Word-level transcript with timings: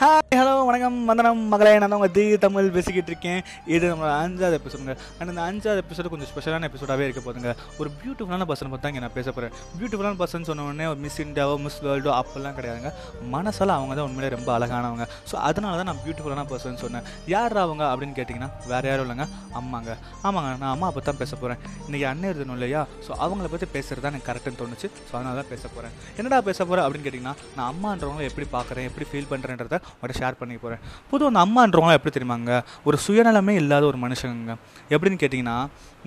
Hi 0.00 0.36
hello 0.38 0.52
வணக்கம் 0.68 0.94
வந்தனம் 1.08 1.40
மகளே. 1.52 1.72
நான் 1.80 1.94
உங்கள் 1.96 2.12
தீ 2.16 2.22
தமிழ் 2.44 2.68
பேசிக்கிட்டு 2.76 3.10
இருக்கேன். 3.12 3.40
இது 3.74 3.84
நம்மளோட 3.90 4.12
அஞ்சாவது 4.20 4.56
எபிசோடுங்க 4.58 4.92
அண்ட் 5.18 5.30
இந்த 5.32 5.42
அஞ்சாவது 5.48 5.80
எபிசோடு 5.82 6.10
கொஞ்சம் 6.12 6.30
ஸ்பெஷலான 6.30 6.68
எபிசோடாகவே 6.70 7.04
இருக்க 7.08 7.20
போதுங்க 7.26 7.50
ஒரு 7.80 7.88
பியூட்டிஃபுல்லான 7.98 8.46
பர்சன் 8.50 8.70
பற்றி 8.72 8.84
தான் 8.84 9.04
நான் 9.04 9.14
பேச 9.16 9.26
போகிறேன் 9.36 9.52
பியூட்டிஃபுல்லான 9.78 10.18
பர்சன் 10.22 10.46
சொன்னோடனே 10.50 10.86
ஒரு 10.92 11.00
மிஸ் 11.04 11.18
இண்டியாவோ 11.24 11.56
மிஸ் 11.64 11.78
வேர்ல்டோ 11.86 12.12
அப்போல்லாம் 12.20 12.56
கிடையாதுங்க. 12.58 12.92
மனசால் 13.34 13.74
அவங்க 13.76 13.96
தான் 13.98 14.08
உண்மையிலே 14.08 14.30
ரொம்ப 14.36 14.50
அழகானவங்க. 14.56 15.06
ஸோ 15.32 15.36
அதனால 15.48 15.76
தான் 15.80 15.88
நான் 15.90 16.00
பியூட்டிஃபுல்லான 16.06 16.46
பர்சன் 16.52 16.80
சொன்னேன். 16.84 17.04
யார் 17.34 17.56
அவங்க 17.64 17.84
அப்படின்னு 17.90 18.16
கேட்டிங்கன்னா 18.20 18.50
வேறு 18.72 18.90
யாரும் 18.92 19.06
இல்லைங்க. 19.06 19.26
அம்மாங்க. 19.60 19.98
ஆமாங்க 20.30 20.50
நான் 20.64 20.72
அம்மா 20.74 20.88
அப்போ 20.92 21.04
தான் 21.10 21.20
பேச 21.22 21.32
போகிறேன் 21.42 21.60
இன்றைக்கி 21.86 22.08
அண்ணன் 22.12 22.30
இருக்கணும் 22.32 22.58
இல்லையா? 22.60 22.82
ஸோ 23.08 23.12
அவங்கள 23.26 23.50
பற்றி 23.56 23.70
பேசுகிறது 23.76 24.06
தான் 24.06 24.14
எனக்கு 24.14 24.30
கரெக்டுன்னு 24.30 24.62
தோணுச்சு. 24.62 24.90
ஸோ 25.10 25.12
அதனால 25.18 25.36
தான் 25.42 25.52
பேச 25.52 25.64
போகிறேன் 25.76 25.94
என்னடா 26.18 26.40
பேச 26.50 26.60
போகிறேன் 26.64 26.86
அப்படின்னு 26.86 27.08
கேட்டிங்கன்னா 27.08 27.36
நான் 27.58 27.68
அம்மான்றவங்களை 27.74 28.26
எப்படி 28.32 28.48
பார்க்குறேன் 28.58 28.88
எப்படி 28.90 29.08
ஃபீல் 29.12 29.30
பண்ணுறேன்றத 29.34 29.80
உங்கள்கிட்ட 29.84 30.22
ஷேர் 30.22 30.40
பண்ணி 30.40 30.56
போகிறேன் 30.64 30.82
பொதுவாக 31.12 31.30
அந்த 31.32 31.42
அம்மான்றவங்க 31.46 31.98
எப்படி 32.00 32.14
தெரியுமாங்க 32.18 32.52
ஒரு 32.88 32.98
சுயநலமே 33.06 33.54
இல்லாத 33.62 33.86
ஒரு 33.92 34.00
மனுஷங்க 34.04 34.54
எப்படின்னு 34.94 35.22
கேட்டிங்கன்னா 35.24 35.56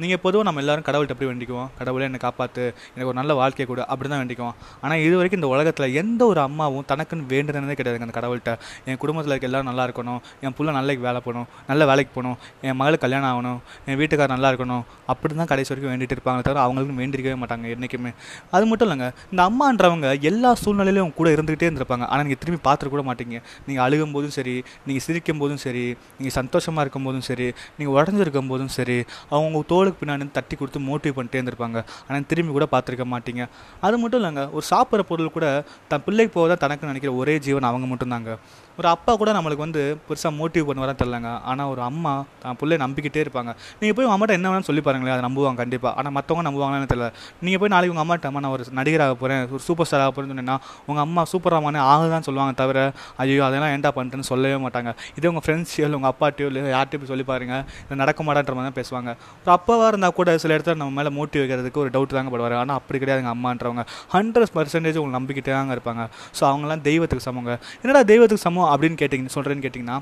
நீங்கள் 0.02 0.22
பொதுவாக 0.24 0.46
நம்ம 0.48 0.62
எல்லாரும் 0.62 0.86
கடவுள்கிட்ட 0.88 1.16
எப்படி 1.16 1.28
வேண்டிக்குவோம்? 1.30 1.68
கடவுளே 1.80 2.06
என்னை 2.08 2.20
காப்பாற்று 2.24 2.64
எனக்கு 2.94 3.10
ஒரு 3.12 3.18
நல்ல 3.20 3.34
வாழ்க்கையை 3.40 3.66
கொடு 3.68 3.82
அப்படி 3.94 4.08
தான் 4.12 4.22
வேண்டிக்குவோம். 4.22 4.56
ஆனால் 4.84 5.02
இது 5.04 5.14
வரைக்கும் 5.20 5.40
இந்த 5.40 5.50
உலகத்தில் 5.54 5.96
எந்த 6.02 6.22
ஒரு 6.32 6.40
அம்மாவும் 6.48 6.86
தனக்குன்னு 6.90 7.28
வேண்டுனதே 7.34 7.76
கிடையாதுங்க 7.80 8.08
அந்த 8.08 8.16
கடவுள்கிட்ட. 8.18 8.54
என் 8.90 9.00
குடும்பத்தில் 9.04 9.34
இருக்க 9.34 9.50
எல்லோரும் 9.50 9.70
நல்லா 9.70 9.84
இருக்கணும் 9.88 10.20
என் 10.46 10.56
புள்ள 10.58 10.72
நல்ல 10.80 10.96
வேலை 11.06 11.22
போகணும் 11.28 11.48
நல்ல 11.70 11.86
வேலைக்கு 11.92 12.12
போகணும் 12.18 12.38
என் 12.68 12.78
மகளுக்கு 12.82 13.04
கல்யாணம் 13.06 13.30
ஆகணும் 13.32 13.60
என் 13.92 14.00
வீட்டுக்கார் 14.02 14.34
நல்லா 14.36 14.52
இருக்கணும் 14.54 14.84
அப்படி 15.14 15.38
தான் 15.42 15.52
கடைசி 15.54 15.72
வரைக்கும் 15.72 15.94
வேண்டிட்டு 15.94 16.18
இருப்பாங்க. 16.18 16.42
தவிர 16.48 16.62
அவங்களுக்கு 16.66 17.00
வேண்டியிருக்கவே 17.02 17.38
மாட்டாங்க 17.44 17.72
என்றைக்குமே 17.76 18.12
அது 18.56 18.68
மட்டும் 18.72 18.88
இல்லைங்க 18.90 19.10
இந்த 19.32 19.42
அம்மான்றவங்க 19.50 20.12
எல்லா 20.32 20.52
சூழ்நிலையிலும் 20.64 21.16
கூட 21.22 21.30
இருந்துகிட்டே 21.38 21.68
இருந்திருப்பாங்க. 21.70 22.06
ஆனால் 22.12 22.26
நீங்கள் 22.28 22.42
திரும்பி 22.44 22.62
பார்த்துட்டு 22.68 22.94
கூட 22.98 23.06
மாட்டீங்க. 23.12 23.40
நீங்கள் 23.68 23.86
அழுகும் 23.86 24.14
போதும் 24.16 24.36
சரி 24.38 24.56
நீங்கள் 24.88 25.06
சிரிக்கும் 25.08 25.42
போதும் 25.44 25.62
சரி 25.66 25.86
நீங்கள் 26.20 26.38
சந்தோஷமாக 26.40 26.86
இருக்கும் 26.86 27.08
போதும் 27.10 27.26
சரி 27.30 27.48
நீங்கள் 27.78 27.96
உடஞ்சிருக்கும் 27.98 28.52
போதும் 28.54 28.74
சரி 28.78 29.00
அவங்க 29.34 29.64
தோளுக்கு 29.74 30.00
பின்னாடி 30.02 30.32
தட்டி 30.40 30.56
கொடுத்து 30.62 30.80
மோட்டிவ் 30.90 31.16
பண்ணிட்டே 31.18 31.40
இருந்திருப்பாங்க. 31.40 31.80
ஆனால் 32.08 32.28
திரும்பி 32.32 32.52
கூட 32.58 32.66
பார்த்துருக்க 32.74 33.06
மாட்டீங்க. 33.14 33.44
அது 33.86 33.96
மட்டும் 34.02 34.20
இல்லைங்க 34.22 34.44
ஒரு 34.58 34.66
சாப்பிட்ற 34.72 35.04
பொருள் 35.10 35.36
கூட 35.38 35.48
தன் 35.92 36.04
பிள்ளைக்கு 36.06 36.34
போக 36.38 36.46
தான் 36.52 36.62
தனக்கு 36.64 36.90
நினைக்கிற 36.90 37.12
ஒரே 37.22 37.36
ஜீவன் 37.46 37.68
அவங்க 37.70 37.88
மட்டும்தாங்க. 37.92 38.32
ஒரு 38.80 38.88
அப்பா 38.94 39.12
கூட 39.20 39.30
நம்மளுக்கு 39.36 39.64
வந்து 39.66 39.82
பெருசாக 40.08 40.32
மோட்டிவ் 40.40 40.66
பண்ணுவாரா 40.70 40.94
தெரிலங்க 41.02 41.30
ஆனால் 41.52 41.70
ஒரு 41.74 41.82
அம்மா 41.90 42.14
தான் 42.44 42.58
பிள்ளை 42.62 42.78
நம்பிக்கிட்டே 42.84 43.22
இருப்பாங்க. 43.26 43.52
நீங்கள் 43.82 43.96
போய் 43.98 44.06
உங்கள் 44.06 44.18
அம்மாட்ட 44.18 44.38
என்ன 44.38 44.48
வேணாலும் 44.50 44.70
சொல்லி 44.70 44.82
பாருங்களேன் 44.88 45.16
அதை 45.16 45.24
நம்புவாங்க 45.28 45.62
கண்டிப்பாக 45.64 45.94
ஆனால் 46.00 46.14
மற்றவங்க 46.18 46.44
நம்புவாங்களான்னு 46.48 46.90
தெரியல. 46.94 47.08
நீங்கள் 47.46 47.62
போய் 47.62 47.74
நாளைக்கு 47.76 47.94
உங்கள் 47.96 48.06
அம்மாட்ட 48.06 48.32
அம்மா 48.32 48.42
நான் 48.46 48.56
ஒரு 48.58 48.66
நடிகராக 48.80 49.16
போகிறேன் 49.22 49.44
ஒரு 49.56 49.64
சூப்பர் 49.68 49.90
ஸ்டார் 49.90 50.04
ஆக 50.06 50.12
போகிறேன்னு 50.12 50.34
சொன்னீங்கன்னா 50.34 50.58
உங்கள் 50.90 51.04
அம்மா 51.06 51.24
சூப்பர் 51.34 51.58
அம்மானே 51.60 51.82
ஆகுதான் 51.94 52.28
சொல்லுவாங்க 52.30 52.56
தவிர 52.64 52.80
ஐயோ 53.26 53.45
அதெல்லாம் 53.48 53.74
ஏன்டா 53.76 53.92
பண்ணுறேன்னு 53.98 54.28
சொல்லவே 54.32 54.58
மாட்டாங்க. 54.66 54.92
இதே 55.18 55.30
உங்கள் 55.32 55.46
ஃப்ரெண்ட்ஸ் 55.46 55.74
இல்லை 55.86 55.98
உங்கள் 56.00 56.14
அப்பாட்டியோ 56.14 56.48
இல்லை 56.52 56.62
யார்கிட்டயும் 56.76 57.04
போய் 57.04 57.14
சொல்லி 57.14 57.26
பாருங்க. 57.32 57.56
இது 57.86 58.00
நடக்க 58.04 58.24
மாட்டான்ற 58.28 58.56
மாதிரி 58.58 58.70
தான் 58.70 58.80
பேசுவாங்க. 58.82 59.12
ஒரு 59.44 59.54
அப்பாவாக 59.58 59.90
இருந்தால் 59.94 60.16
கூட 60.20 60.38
சில 60.44 60.54
இடத்துல 60.58 60.78
நம்ம 60.82 60.96
மேலே 61.00 61.12
மோட்டிவ் 61.20 61.44
வைக்கிறதுக்கு 61.44 61.82
ஒரு 61.86 61.92
டவுட் 61.96 62.18
தாங்க 62.20 62.32
படுவார். 62.36 62.58
ஆனால் 62.62 62.78
அப்படி 62.82 63.00
கிடையாதுங்க 63.04 63.34
அம்மான்றவங்க 63.36 63.86
ஹண்ட்ரட் 64.16 64.54
பர்சன்டேஜ் 64.58 65.00
உங்களை 65.02 65.16
நம்பிக்கிட்டே 65.20 65.54
தாங்க 65.58 65.76
இருப்பாங்க. 65.78 66.06
ஸோ 66.40 66.44
அவங்களாம் 66.52 66.86
தெய்வத்துக்கு 66.90 67.28
சமங்க. 67.30 67.54
என்னடா 67.84 68.04
தெய்வத்துக்கு 68.14 68.46
சமம் 68.48 68.70
அப்படின்னு 68.74 69.00
கேட்டிங்க 69.04 69.36
சொல்கிறேன்னு 69.38 69.66
கேட்டிங்கன்னா 69.68 70.00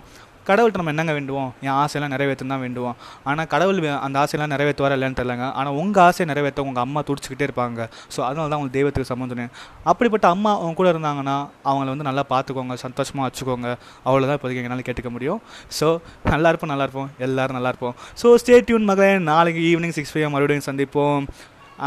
கடவுள்கிட்ட 0.49 0.81
நம்ம 0.81 0.93
என்னங்க 0.93 1.13
வேண்டுவோம்? 1.17 1.49
என் 1.65 1.75
ஆசையெல்லாம் 1.81 2.13
நிறைவேற்றுன்னு 2.15 2.53
தான் 2.53 2.63
வேண்டுவோம். 2.65 2.95
ஆனால் 3.29 3.49
கடவுள் 3.53 3.79
அந்த 4.07 4.15
ஆசையெல்லாம் 4.23 4.53
நிறைவேற்றுவாரா 4.55 4.95
இல்லைன்னு 4.97 5.17
தெரியலங்க. 5.19 5.47
ஆனால் 5.59 5.75
உங்கள் 5.81 6.03
ஆசையை 6.07 6.27
நிறைவேற்ற 6.31 6.67
உங்கள் 6.69 6.83
அம்மா 6.85 7.03
துடிச்சிக்கிட்டே 7.09 7.47
இருப்பாங்க. 7.49 7.87
ஸோ 8.13 8.19
அதனால 8.27 8.45
தான் 8.51 8.59
உங்களுக்கு 8.59 8.77
தெய்வத்துக்கு 8.79 9.11
சம்மந்தம் 9.11 9.31
சொன்னேன். 9.35 9.53
அப்படிப்பட்ட 9.91 10.27
அம்மா 10.35 10.51
அவங்க 10.59 10.77
கூட 10.81 10.89
இருந்தாங்கன்னா 10.93 11.37
அவங்கள 11.69 11.89
வந்து 11.93 12.07
நல்லா 12.09 12.25
பார்த்துக்கோங்க 12.33 12.77
சந்தோஷமாக 12.85 13.27
வச்சுக்கோங்க. 13.27 13.69
அவ்வளோதான் 14.07 14.37
இப்போதைக்கு 14.39 14.63
எங்களால் 14.63 14.87
கேட்டுக்க 14.89 15.11
முடியும். 15.17 15.41
ஸோ 15.79 15.89
நல்லா 16.33 16.49
இருப்போம் 16.53 16.73
நல்லா 16.73 16.87
இருப்போம். 16.87 17.11
எல்லோரும் 17.27 17.57
நல்லா 17.59 17.71
இருப்போம். 17.73 17.95
ஸோ 18.23 18.35
ஸ்டே 18.43 18.57
டியூன் 18.69 18.89
மகளே. 18.91 19.11
நாளைக்கு 19.31 19.63
ஈவினிங் 19.71 19.95
சிக்ஸ் 19.99 20.15
பிஎம் 20.17 20.35
மறுபடியும் 20.37 20.67
சந்திப்போம். 20.69 21.25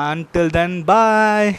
அன்டில் 0.07 0.55
தென் 0.59 0.79
பாய் 0.93 1.53